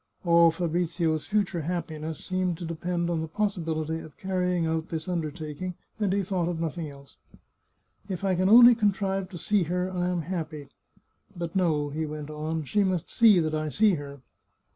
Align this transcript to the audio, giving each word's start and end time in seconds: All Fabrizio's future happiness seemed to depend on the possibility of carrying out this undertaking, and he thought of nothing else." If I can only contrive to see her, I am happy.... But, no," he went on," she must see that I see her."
All 0.25 0.49
Fabrizio's 0.49 1.27
future 1.27 1.61
happiness 1.61 2.25
seemed 2.25 2.57
to 2.57 2.65
depend 2.65 3.07
on 3.11 3.21
the 3.21 3.27
possibility 3.27 3.99
of 3.99 4.17
carrying 4.17 4.65
out 4.65 4.89
this 4.89 5.07
undertaking, 5.07 5.75
and 5.99 6.11
he 6.11 6.23
thought 6.23 6.47
of 6.47 6.59
nothing 6.59 6.89
else." 6.89 7.17
If 8.09 8.23
I 8.23 8.33
can 8.33 8.49
only 8.49 8.73
contrive 8.73 9.29
to 9.29 9.37
see 9.37 9.61
her, 9.65 9.91
I 9.91 10.07
am 10.09 10.23
happy.... 10.23 10.69
But, 11.37 11.55
no," 11.55 11.89
he 11.91 12.07
went 12.07 12.31
on," 12.31 12.63
she 12.63 12.83
must 12.83 13.11
see 13.11 13.39
that 13.41 13.53
I 13.53 13.69
see 13.69 13.93
her." 13.93 14.21